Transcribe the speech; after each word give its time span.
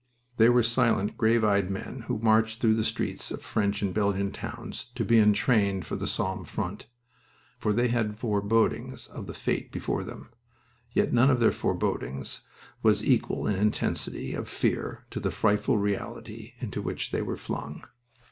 They 0.37 0.49
were 0.49 0.63
silent, 0.63 1.15
grave 1.15 1.43
eyed 1.43 1.69
men 1.69 2.05
who 2.07 2.17
marched 2.17 2.59
through 2.59 2.73
the 2.73 2.83
streets 2.83 3.29
of 3.29 3.43
French 3.43 3.83
and 3.83 3.93
Belgian 3.93 4.31
towns 4.31 4.87
to 4.95 5.05
be 5.05 5.19
entrained 5.19 5.85
for 5.85 5.95
the 5.95 6.07
Somme 6.07 6.43
front, 6.43 6.87
for 7.59 7.71
they 7.71 7.89
had 7.89 8.17
forebodings 8.17 9.05
of 9.05 9.27
the 9.27 9.35
fate 9.35 9.71
before 9.71 10.03
them. 10.03 10.29
Yet 10.91 11.13
none 11.13 11.29
of 11.29 11.39
their 11.39 11.51
forebodings 11.51 12.41
were 12.81 12.95
equal 13.03 13.45
in 13.45 13.55
intensity 13.57 14.33
of 14.33 14.49
fear 14.49 15.05
to 15.11 15.19
the 15.19 15.29
frightful 15.29 15.77
reality 15.77 16.53
into 16.57 16.81
which 16.81 17.11
they 17.11 17.21
were 17.21 17.37
flung. 17.37 17.85